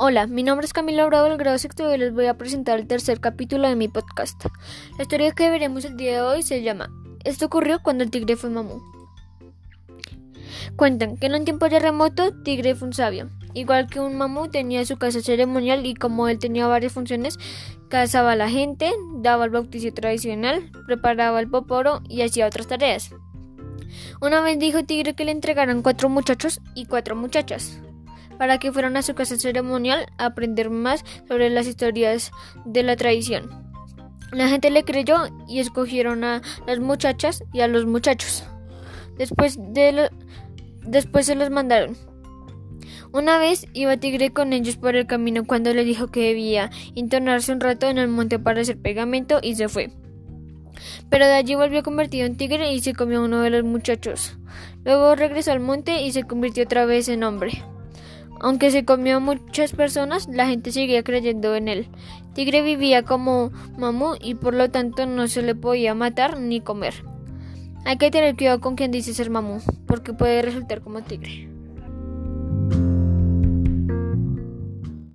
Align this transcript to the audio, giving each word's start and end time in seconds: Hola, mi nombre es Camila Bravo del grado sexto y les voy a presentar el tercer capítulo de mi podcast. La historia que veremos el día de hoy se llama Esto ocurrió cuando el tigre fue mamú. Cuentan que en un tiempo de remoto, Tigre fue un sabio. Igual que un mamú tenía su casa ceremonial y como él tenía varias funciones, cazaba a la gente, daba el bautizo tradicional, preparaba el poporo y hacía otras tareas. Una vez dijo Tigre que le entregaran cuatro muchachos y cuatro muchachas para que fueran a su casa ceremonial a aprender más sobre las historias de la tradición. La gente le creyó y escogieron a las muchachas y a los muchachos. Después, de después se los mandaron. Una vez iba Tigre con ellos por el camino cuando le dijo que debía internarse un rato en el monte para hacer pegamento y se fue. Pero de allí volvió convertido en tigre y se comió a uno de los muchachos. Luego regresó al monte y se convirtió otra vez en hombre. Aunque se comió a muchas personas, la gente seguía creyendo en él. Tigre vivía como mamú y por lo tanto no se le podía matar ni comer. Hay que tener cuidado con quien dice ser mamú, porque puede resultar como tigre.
Hola, 0.00 0.28
mi 0.28 0.44
nombre 0.44 0.64
es 0.64 0.72
Camila 0.72 1.04
Bravo 1.06 1.28
del 1.28 1.38
grado 1.38 1.58
sexto 1.58 1.92
y 1.92 1.98
les 1.98 2.14
voy 2.14 2.26
a 2.26 2.38
presentar 2.38 2.78
el 2.78 2.86
tercer 2.86 3.18
capítulo 3.18 3.68
de 3.68 3.74
mi 3.74 3.88
podcast. 3.88 4.44
La 4.96 5.02
historia 5.02 5.32
que 5.32 5.50
veremos 5.50 5.84
el 5.84 5.96
día 5.96 6.12
de 6.12 6.20
hoy 6.20 6.44
se 6.44 6.62
llama 6.62 6.88
Esto 7.24 7.46
ocurrió 7.46 7.80
cuando 7.82 8.04
el 8.04 8.10
tigre 8.12 8.36
fue 8.36 8.48
mamú. 8.48 8.80
Cuentan 10.76 11.16
que 11.16 11.26
en 11.26 11.34
un 11.34 11.44
tiempo 11.44 11.68
de 11.68 11.80
remoto, 11.80 12.32
Tigre 12.44 12.76
fue 12.76 12.86
un 12.86 12.94
sabio. 12.94 13.28
Igual 13.54 13.88
que 13.88 13.98
un 13.98 14.16
mamú 14.16 14.48
tenía 14.48 14.86
su 14.86 14.98
casa 14.98 15.20
ceremonial 15.20 15.84
y 15.84 15.94
como 15.94 16.28
él 16.28 16.38
tenía 16.38 16.68
varias 16.68 16.92
funciones, 16.92 17.36
cazaba 17.88 18.32
a 18.32 18.36
la 18.36 18.48
gente, 18.48 18.92
daba 19.16 19.46
el 19.46 19.50
bautizo 19.50 19.92
tradicional, 19.92 20.70
preparaba 20.86 21.40
el 21.40 21.50
poporo 21.50 22.02
y 22.08 22.22
hacía 22.22 22.46
otras 22.46 22.68
tareas. 22.68 23.10
Una 24.20 24.42
vez 24.42 24.60
dijo 24.60 24.84
Tigre 24.84 25.14
que 25.14 25.24
le 25.24 25.32
entregaran 25.32 25.82
cuatro 25.82 26.08
muchachos 26.08 26.60
y 26.76 26.86
cuatro 26.86 27.16
muchachas 27.16 27.80
para 28.38 28.58
que 28.58 28.72
fueran 28.72 28.96
a 28.96 29.02
su 29.02 29.14
casa 29.14 29.36
ceremonial 29.36 30.06
a 30.18 30.26
aprender 30.26 30.70
más 30.70 31.04
sobre 31.26 31.50
las 31.50 31.66
historias 31.66 32.30
de 32.64 32.82
la 32.82 32.96
tradición. 32.96 33.50
La 34.32 34.48
gente 34.48 34.70
le 34.70 34.84
creyó 34.84 35.16
y 35.48 35.60
escogieron 35.60 36.22
a 36.24 36.42
las 36.66 36.78
muchachas 36.80 37.42
y 37.52 37.60
a 37.60 37.68
los 37.68 37.86
muchachos. 37.86 38.44
Después, 39.16 39.58
de 39.58 40.10
después 40.82 41.26
se 41.26 41.34
los 41.34 41.50
mandaron. 41.50 41.96
Una 43.10 43.38
vez 43.38 43.66
iba 43.72 43.96
Tigre 43.96 44.30
con 44.30 44.52
ellos 44.52 44.76
por 44.76 44.94
el 44.94 45.06
camino 45.06 45.44
cuando 45.46 45.72
le 45.72 45.84
dijo 45.84 46.08
que 46.08 46.20
debía 46.20 46.70
internarse 46.94 47.52
un 47.52 47.60
rato 47.60 47.88
en 47.88 47.96
el 47.96 48.08
monte 48.08 48.38
para 48.38 48.60
hacer 48.60 48.78
pegamento 48.78 49.38
y 49.42 49.54
se 49.54 49.68
fue. 49.68 49.90
Pero 51.08 51.26
de 51.26 51.32
allí 51.32 51.54
volvió 51.54 51.82
convertido 51.82 52.26
en 52.26 52.36
tigre 52.36 52.72
y 52.72 52.80
se 52.80 52.94
comió 52.94 53.20
a 53.20 53.24
uno 53.24 53.40
de 53.40 53.50
los 53.50 53.64
muchachos. 53.64 54.36
Luego 54.84 55.14
regresó 55.14 55.52
al 55.52 55.60
monte 55.60 56.02
y 56.02 56.12
se 56.12 56.24
convirtió 56.24 56.64
otra 56.64 56.84
vez 56.84 57.08
en 57.08 57.24
hombre. 57.24 57.64
Aunque 58.40 58.70
se 58.70 58.84
comió 58.84 59.16
a 59.16 59.20
muchas 59.20 59.72
personas, 59.72 60.28
la 60.28 60.46
gente 60.46 60.72
seguía 60.72 61.02
creyendo 61.02 61.54
en 61.56 61.68
él. 61.68 61.88
Tigre 62.34 62.62
vivía 62.62 63.02
como 63.02 63.50
mamú 63.76 64.14
y 64.20 64.34
por 64.34 64.54
lo 64.54 64.70
tanto 64.70 65.06
no 65.06 65.26
se 65.26 65.42
le 65.42 65.54
podía 65.54 65.94
matar 65.94 66.38
ni 66.38 66.60
comer. 66.60 66.94
Hay 67.84 67.96
que 67.96 68.10
tener 68.10 68.36
cuidado 68.36 68.60
con 68.60 68.76
quien 68.76 68.90
dice 68.90 69.14
ser 69.14 69.30
mamú, 69.30 69.60
porque 69.86 70.12
puede 70.12 70.42
resultar 70.42 70.82
como 70.82 71.02
tigre. 71.02 71.57